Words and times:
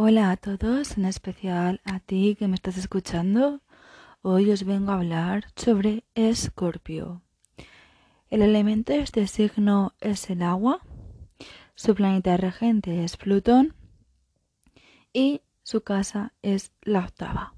Hola 0.00 0.30
a 0.30 0.36
todos, 0.36 0.96
en 0.96 1.06
especial 1.06 1.80
a 1.84 1.98
ti 1.98 2.36
que 2.38 2.46
me 2.46 2.54
estás 2.54 2.76
escuchando. 2.76 3.62
Hoy 4.22 4.52
os 4.52 4.62
vengo 4.62 4.92
a 4.92 4.94
hablar 4.94 5.46
sobre 5.56 6.04
Escorpio. 6.14 7.22
El 8.30 8.42
elemento 8.42 8.92
de 8.92 9.00
este 9.00 9.26
signo 9.26 9.94
es 10.00 10.30
el 10.30 10.44
agua, 10.44 10.82
su 11.74 11.96
planeta 11.96 12.36
regente 12.36 13.02
es 13.02 13.16
Plutón 13.16 13.74
y 15.12 15.40
su 15.64 15.80
casa 15.80 16.32
es 16.42 16.70
la 16.82 17.00
octava. 17.00 17.54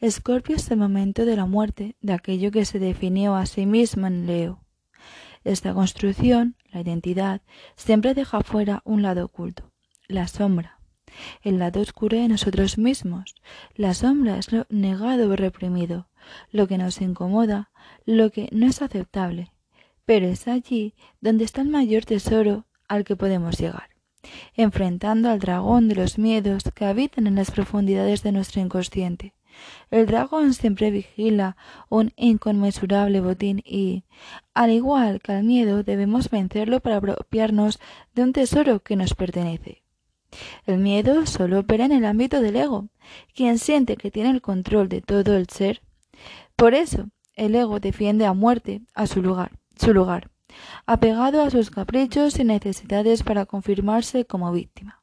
Escorpio 0.00 0.56
es 0.56 0.70
el 0.70 0.78
momento 0.78 1.26
de 1.26 1.36
la 1.36 1.44
muerte 1.44 1.96
de 2.00 2.14
aquello 2.14 2.50
que 2.50 2.64
se 2.64 2.78
definió 2.78 3.34
a 3.34 3.44
sí 3.44 3.66
mismo 3.66 4.06
en 4.06 4.26
Leo. 4.26 4.64
Esta 5.44 5.74
construcción, 5.74 6.56
la 6.72 6.80
identidad, 6.80 7.42
siempre 7.76 8.14
deja 8.14 8.40
fuera 8.40 8.80
un 8.86 9.02
lado 9.02 9.26
oculto, 9.26 9.70
la 10.08 10.26
sombra 10.26 10.77
el 11.42 11.58
lado 11.58 11.80
oscuro 11.80 12.16
de 12.16 12.28
nosotros 12.28 12.78
mismos. 12.78 13.34
La 13.74 13.94
sombra 13.94 14.38
es 14.38 14.52
lo 14.52 14.66
negado 14.68 15.30
o 15.30 15.36
reprimido, 15.36 16.08
lo 16.50 16.66
que 16.66 16.78
nos 16.78 17.00
incomoda, 17.00 17.70
lo 18.04 18.30
que 18.30 18.48
no 18.52 18.66
es 18.66 18.82
aceptable. 18.82 19.52
Pero 20.04 20.26
es 20.26 20.48
allí 20.48 20.94
donde 21.20 21.44
está 21.44 21.62
el 21.62 21.68
mayor 21.68 22.04
tesoro 22.04 22.66
al 22.88 23.04
que 23.04 23.16
podemos 23.16 23.58
llegar, 23.58 23.90
enfrentando 24.54 25.28
al 25.30 25.38
dragón 25.38 25.88
de 25.88 25.94
los 25.94 26.18
miedos 26.18 26.64
que 26.74 26.84
habitan 26.84 27.26
en 27.26 27.34
las 27.34 27.50
profundidades 27.50 28.22
de 28.22 28.32
nuestro 28.32 28.60
inconsciente. 28.60 29.34
El 29.90 30.06
dragón 30.06 30.54
siempre 30.54 30.90
vigila 30.90 31.56
un 31.88 32.12
inconmensurable 32.16 33.20
botín 33.20 33.62
y, 33.64 34.04
al 34.54 34.70
igual 34.70 35.20
que 35.20 35.32
al 35.32 35.44
miedo, 35.44 35.82
debemos 35.82 36.30
vencerlo 36.30 36.80
para 36.80 36.96
apropiarnos 36.96 37.80
de 38.14 38.22
un 38.22 38.32
tesoro 38.32 38.80
que 38.80 38.96
nos 38.96 39.14
pertenece. 39.14 39.82
El 40.66 40.78
miedo 40.78 41.26
solo 41.26 41.60
opera 41.60 41.84
en 41.84 41.92
el 41.92 42.04
ámbito 42.04 42.40
del 42.40 42.56
ego, 42.56 42.88
quien 43.34 43.58
siente 43.58 43.96
que 43.96 44.10
tiene 44.10 44.30
el 44.30 44.42
control 44.42 44.88
de 44.88 45.00
todo 45.00 45.36
el 45.36 45.48
ser. 45.48 45.82
Por 46.56 46.74
eso, 46.74 47.08
el 47.34 47.54
ego 47.54 47.80
defiende 47.80 48.26
a 48.26 48.34
muerte 48.34 48.82
a 48.94 49.06
su 49.06 49.22
lugar, 49.22 49.52
su 49.76 49.94
lugar, 49.94 50.30
apegado 50.86 51.42
a 51.42 51.50
sus 51.50 51.70
caprichos 51.70 52.38
y 52.38 52.44
necesidades 52.44 53.22
para 53.22 53.46
confirmarse 53.46 54.24
como 54.24 54.52
víctima. 54.52 55.00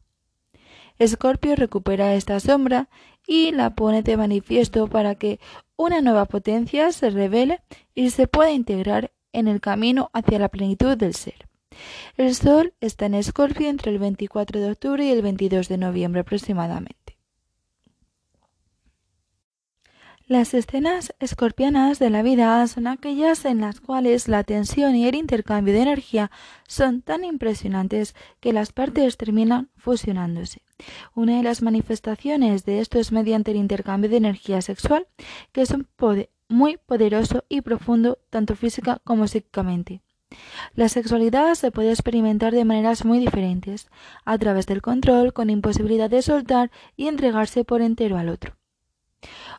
Escorpio 0.98 1.56
recupera 1.56 2.14
esta 2.14 2.40
sombra 2.40 2.90
y 3.28 3.52
la 3.52 3.76
pone 3.76 4.02
de 4.02 4.18
manifiesto 4.18 4.88
para 4.88 5.16
que 5.16 5.40
una 5.76 6.02
nueva 6.02 6.26
potencia 6.26 6.92
se 6.92 7.10
revele 7.10 7.62
y 7.94 8.12
se 8.12 8.28
pueda 8.28 8.52
integrar 8.52 9.12
en 9.34 9.48
el 9.48 9.60
camino 9.60 10.10
hacia 10.14 10.40
la 10.40 10.50
plenitud 10.50 10.96
del 10.96 11.14
ser. 11.14 11.50
El 12.18 12.34
Sol 12.36 12.74
está 12.82 13.06
en 13.06 13.16
Escorpio 13.16 13.70
entre 13.70 13.92
el 13.92 14.00
24 14.00 14.60
de 14.60 14.72
octubre 14.72 15.06
y 15.06 15.10
el 15.10 15.22
22 15.22 15.68
de 15.68 15.78
noviembre 15.78 16.22
aproximadamente. 16.22 17.06
Las 20.28 20.56
escenas 20.56 21.14
escorpianas 21.20 22.00
de 22.00 22.10
la 22.10 22.24
vida 22.24 22.66
son 22.66 22.88
aquellas 22.88 23.46
en 23.46 23.62
las 23.62 23.80
cuales 23.80 24.28
la 24.28 24.44
tensión 24.44 24.96
y 24.96 25.08
el 25.08 25.14
intercambio 25.14 25.72
de 25.76 25.82
energía 25.82 26.32
son 26.68 27.04
tan 27.04 27.24
impresionantes 27.24 28.16
que 28.40 28.52
las 28.52 28.72
partes 28.72 29.18
terminan 29.18 29.70
fusionándose. 29.78 30.64
Una 31.14 31.38
de 31.38 31.44
las 31.44 31.62
manifestaciones 31.62 32.66
de 32.66 32.80
esto 32.80 32.98
es 32.98 33.12
mediante 33.12 33.52
el 33.52 33.58
intercambio 33.58 34.10
de 34.10 34.18
energía 34.18 34.64
sexual, 34.64 35.06
que 35.52 35.62
es 35.62 35.70
un 35.70 35.88
poder 35.96 36.32
muy 36.48 36.78
poderoso 36.78 37.44
y 37.48 37.62
profundo 37.62 38.18
tanto 38.32 38.56
física 38.56 39.02
como 39.04 39.28
psíquicamente. 39.28 40.02
La 40.74 40.90
sexualidad 40.90 41.54
se 41.56 41.72
puede 41.72 41.92
experimentar 41.92 42.54
de 42.54 42.66
maneras 42.66 43.06
muy 43.06 43.20
diferentes, 43.20 43.88
a 44.26 44.38
través 44.38 44.66
del 44.66 44.82
control, 44.82 45.32
con 45.32 45.50
imposibilidad 45.50 46.10
de 46.10 46.22
soltar 46.22 46.72
y 46.98 47.08
entregarse 47.08 47.64
por 47.64 47.82
entero 47.82 48.18
al 48.18 48.30
otro. 48.30 48.58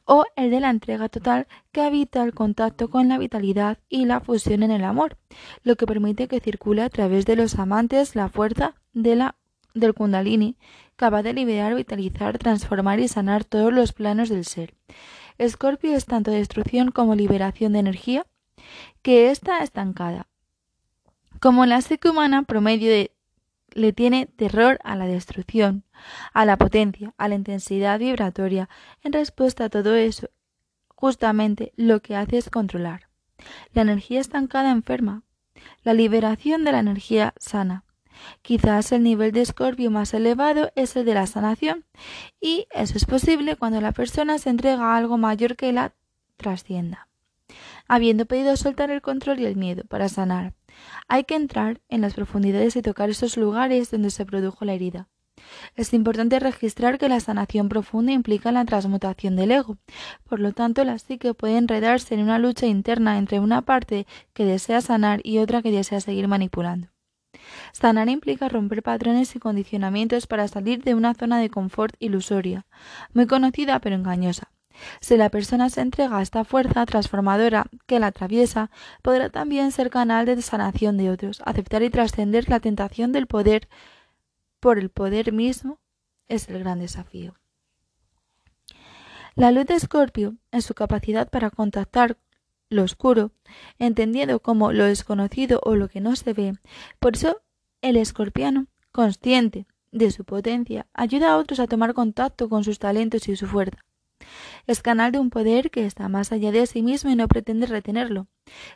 O 0.05 0.25
el 0.37 0.51
de 0.51 0.61
la 0.61 0.71
entrega 0.71 1.09
total 1.09 1.49
que 1.73 1.81
habita 1.81 2.23
el 2.23 2.35
contacto 2.35 2.89
con 2.91 3.09
la 3.09 3.19
vitalidad 3.19 3.79
y 3.89 4.05
la 4.05 4.21
fusión 4.21 4.63
en 4.63 4.71
el 4.71 4.85
amor, 4.85 5.17
lo 5.63 5.77
que 5.77 5.87
permite 5.87 6.29
que 6.29 6.41
circule 6.41 6.83
a 6.83 6.91
través 6.91 7.27
de 7.27 7.37
los 7.37 7.59
amantes 7.59 8.15
la 8.15 8.29
fuerza 8.29 8.75
de 8.93 9.17
la, 9.17 9.37
del 9.75 9.95
kundalini, 9.95 10.57
capaz 10.97 11.23
de 11.23 11.33
liberar, 11.33 11.75
vitalizar, 11.75 12.39
transformar 12.39 13.01
y 13.01 13.09
sanar 13.09 13.45
todos 13.45 13.73
los 13.73 13.93
planos 13.93 14.29
del 14.29 14.45
ser. 14.45 14.75
Escorpio 15.39 15.95
es 15.95 16.07
tanto 16.07 16.31
destrucción 16.31 16.91
como 16.91 17.15
liberación 17.15 17.73
de 17.73 17.81
energía, 17.81 18.27
que 19.03 19.31
está 19.31 19.63
estancada, 19.63 20.29
como 21.41 21.67
la 21.67 21.81
psique 21.81 22.09
humana 22.09 22.43
promedio 22.43 23.09
le 23.73 23.93
tiene 23.93 24.27
terror 24.27 24.79
a 24.85 24.97
la 24.97 25.07
destrucción, 25.07 25.85
a 26.33 26.45
la 26.45 26.57
potencia, 26.57 27.15
a 27.19 27.29
la 27.29 27.35
intensidad 27.35 27.99
vibratoria, 27.99 28.69
en 29.03 29.13
respuesta 29.13 29.65
a 29.65 29.69
todo 29.69 29.95
eso, 29.95 30.31
justamente 30.89 31.73
lo 31.77 32.01
que 32.01 32.17
hace 32.17 32.39
es 32.39 32.49
controlar. 32.49 33.09
La 33.75 33.83
energía 33.83 34.21
estancada 34.21 34.71
enferma, 34.71 35.23
la 35.85 35.95
liberación 35.95 36.65
de 36.65 36.73
la 36.73 36.81
energía 36.81 37.35
sana. 37.39 37.85
Quizás 38.41 38.93
el 38.93 39.03
nivel 39.03 39.33
de 39.33 39.43
escorpio 39.43 39.91
más 39.91 40.15
elevado 40.15 40.73
es 40.75 40.97
el 40.97 41.05
de 41.05 41.15
la 41.15 41.27
sanación, 41.27 41.85
y 42.41 42.67
eso 42.71 42.97
es 42.97 43.05
posible 43.05 43.57
cuando 43.57 43.81
la 43.83 43.93
persona 43.93 44.39
se 44.39 44.49
entrega 44.49 44.93
a 44.93 44.97
algo 44.97 45.19
mayor 45.19 45.55
que 45.57 45.73
la 45.73 45.93
trascienda, 46.39 47.09
habiendo 47.89 48.27
pedido 48.27 48.57
soltar 48.57 48.91
el 48.91 49.03
control 49.03 49.41
y 49.41 49.47
el 49.47 49.57
miedo 49.57 49.85
para 49.85 50.09
sanar, 50.09 50.55
hay 51.09 51.25
que 51.25 51.35
entrar 51.35 51.81
en 51.89 52.01
las 52.01 52.15
profundidades 52.15 52.77
y 52.77 52.83
tocar 52.83 53.11
esos 53.11 53.37
lugares 53.37 53.91
donde 53.91 54.11
se 54.11 54.27
produjo 54.27 54.65
la 54.65 54.75
herida. 54.75 55.09
Es 55.75 55.93
importante 55.93 56.41
registrar 56.41 56.99
que 56.99 57.09
la 57.09 57.21
sanación 57.21 57.69
profunda 57.69 58.13
implica 58.13 58.53
la 58.53 58.65
transmutación 58.65 59.37
del 59.37 59.53
ego. 59.53 59.77
Por 60.25 60.41
lo 60.41 60.53
tanto, 60.53 60.83
la 60.85 60.99
psique 60.99 61.35
puede 61.35 61.59
enredarse 61.59 62.15
en 62.15 62.21
una 62.21 62.39
lucha 62.39 62.67
interna 62.67 63.19
entre 63.19 63.39
una 63.39 63.63
parte 63.63 64.07
que 64.33 64.45
desea 64.45 64.81
sanar 64.81 65.21
y 65.25 65.39
otra 65.39 65.63
que 65.63 65.71
desea 65.71 66.01
seguir 66.01 66.27
manipulando. 66.27 66.89
Sanar 67.73 68.09
implica 68.09 68.49
romper 68.49 68.83
patrones 68.83 69.37
y 69.37 69.39
condicionamientos 69.39 70.27
para 70.27 70.49
salir 70.49 70.83
de 70.83 70.95
una 70.95 71.15
zona 71.15 71.39
de 71.39 71.51
confort 71.51 71.95
ilusoria, 71.99 72.67
muy 73.13 73.27
conocida 73.27 73.79
pero 73.81 73.95
engañosa. 73.95 74.56
Si 75.01 75.17
la 75.17 75.31
persona 75.31 75.71
se 75.71 75.81
entrega 75.81 76.19
a 76.19 76.23
esta 76.23 76.45
fuerza 76.45 76.87
transformadora 76.87 77.67
que 77.87 78.01
la 78.01 78.09
atraviesa, 78.09 78.71
podrá 79.03 79.31
también 79.31 79.73
ser 79.73 79.91
canal 79.91 80.27
de 80.27 80.41
sanación 80.43 80.97
de 80.97 81.11
otros, 81.11 81.43
aceptar 81.45 81.83
y 81.83 81.91
trascender 81.91 82.49
la 82.49 82.61
tentación 82.61 83.13
del 83.13 83.27
poder 83.27 83.69
por 84.61 84.79
el 84.79 84.91
poder 84.91 85.33
mismo 85.33 85.79
es 86.29 86.49
el 86.49 86.61
gran 86.61 86.81
desafío. 86.81 87.35
La 89.35 89.51
luz 89.51 89.67
de 89.67 89.75
Escorpio, 89.75 90.37
en 90.51 90.63
su 90.63 90.75
capacidad 90.75 91.29
para 91.29 91.51
contactar 91.51 92.17
lo 92.69 92.83
oscuro, 92.83 93.33
entendiendo 93.79 94.41
como 94.41 94.73
lo 94.73 94.85
desconocido 94.87 95.61
o 95.63 95.77
lo 95.77 95.89
que 95.89 96.01
no 96.01 96.17
se 96.17 96.33
ve, 96.33 96.55
por 96.99 97.17
eso 97.17 97.43
el 97.83 97.97
escorpiano, 97.97 98.67
consciente 98.93 99.67
de 99.93 100.11
su 100.11 100.25
potencia, 100.25 100.87
ayuda 100.95 101.33
a 101.33 101.37
otros 101.37 101.61
a 101.61 101.67
tomar 101.67 101.95
contacto 101.95 102.49
con 102.49 102.65
sus 102.65 102.79
talentos 102.79 103.29
y 103.29 103.37
su 103.37 103.47
fuerza. 103.47 103.86
Es 104.67 104.83
canal 104.83 105.13
de 105.13 105.19
un 105.19 105.31
poder 105.31 105.71
que 105.71 105.87
está 105.87 106.09
más 106.09 106.33
allá 106.33 106.53
de 106.53 106.67
sí 106.67 106.83
mismo 106.83 107.11
y 107.11 107.17
no 107.17 107.29
pretende 107.29 107.67
retenerlo. 107.67 108.27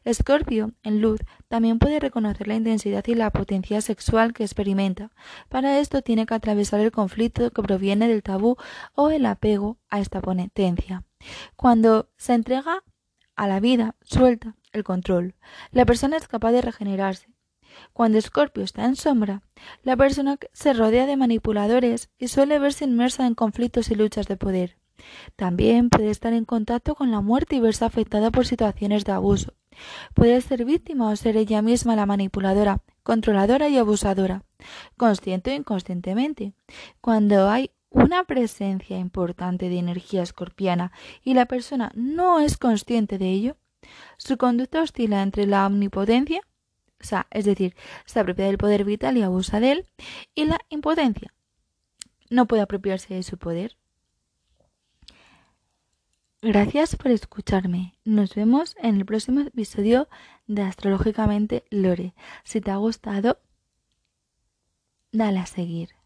Escorpio, 0.04 0.72
en 0.82 1.00
luz, 1.00 1.20
también 1.48 1.78
puede 1.78 2.00
reconocer 2.00 2.48
la 2.48 2.54
intensidad 2.54 3.04
y 3.06 3.14
la 3.14 3.30
potencia 3.30 3.80
sexual 3.80 4.32
que 4.32 4.44
experimenta. 4.44 5.10
Para 5.48 5.78
esto 5.78 6.02
tiene 6.02 6.26
que 6.26 6.34
atravesar 6.34 6.80
el 6.80 6.92
conflicto 6.92 7.50
que 7.50 7.62
proviene 7.62 8.08
del 8.08 8.22
tabú 8.22 8.56
o 8.94 9.10
el 9.10 9.26
apego 9.26 9.78
a 9.88 10.00
esta 10.00 10.20
potencia. 10.20 11.04
Cuando 11.56 12.10
se 12.16 12.34
entrega 12.34 12.82
a 13.36 13.46
la 13.46 13.60
vida, 13.60 13.96
suelta 14.02 14.56
el 14.72 14.84
control. 14.84 15.34
La 15.70 15.84
persona 15.84 16.16
es 16.16 16.28
capaz 16.28 16.52
de 16.52 16.62
regenerarse. 16.62 17.28
Cuando 17.92 18.18
Escorpio 18.18 18.64
está 18.64 18.84
en 18.84 18.96
sombra, 18.96 19.42
la 19.82 19.96
persona 19.96 20.38
se 20.52 20.72
rodea 20.72 21.06
de 21.06 21.16
manipuladores 21.16 22.10
y 22.18 22.28
suele 22.28 22.58
verse 22.58 22.84
inmersa 22.84 23.26
en 23.26 23.34
conflictos 23.34 23.90
y 23.90 23.94
luchas 23.94 24.26
de 24.26 24.36
poder. 24.36 24.79
También 25.36 25.90
puede 25.90 26.10
estar 26.10 26.32
en 26.32 26.44
contacto 26.44 26.94
con 26.94 27.10
la 27.10 27.20
muerte 27.20 27.56
y 27.56 27.60
verse 27.60 27.84
afectada 27.84 28.30
por 28.30 28.46
situaciones 28.46 29.04
de 29.04 29.12
abuso. 29.12 29.54
Puede 30.14 30.40
ser 30.40 30.64
víctima 30.64 31.10
o 31.10 31.16
ser 31.16 31.36
ella 31.36 31.62
misma 31.62 31.96
la 31.96 32.06
manipuladora, 32.06 32.82
controladora 33.02 33.68
y 33.68 33.78
abusadora, 33.78 34.44
consciente 34.96 35.52
o 35.52 35.54
inconscientemente. 35.54 36.52
Cuando 37.00 37.48
hay 37.48 37.70
una 37.90 38.24
presencia 38.24 38.98
importante 38.98 39.68
de 39.68 39.78
energía 39.78 40.22
escorpiana 40.22 40.92
y 41.24 41.34
la 41.34 41.46
persona 41.46 41.90
no 41.94 42.40
es 42.40 42.56
consciente 42.56 43.18
de 43.18 43.30
ello, 43.30 43.56
su 44.16 44.36
conducta 44.36 44.82
oscila 44.82 45.22
entre 45.22 45.46
la 45.46 45.66
omnipotencia, 45.66 46.40
o 47.00 47.04
sea, 47.04 47.26
es 47.30 47.44
decir, 47.44 47.74
se 48.04 48.20
apropia 48.20 48.44
del 48.44 48.58
poder 48.58 48.84
vital 48.84 49.16
y 49.16 49.22
abusa 49.22 49.58
de 49.58 49.72
él, 49.72 49.86
y 50.34 50.44
la 50.44 50.58
impotencia. 50.68 51.32
No 52.28 52.46
puede 52.46 52.62
apropiarse 52.62 53.14
de 53.14 53.22
su 53.22 53.38
poder. 53.38 53.79
Gracias 56.42 56.96
por 56.96 57.10
escucharme. 57.10 57.92
Nos 58.02 58.34
vemos 58.34 58.74
en 58.78 58.96
el 58.96 59.04
próximo 59.04 59.40
episodio 59.40 60.08
de 60.46 60.62
Astrológicamente 60.62 61.64
Lore. 61.68 62.14
Si 62.44 62.62
te 62.62 62.70
ha 62.70 62.76
gustado, 62.76 63.38
dale 65.12 65.40
a 65.40 65.44
seguir. 65.44 65.99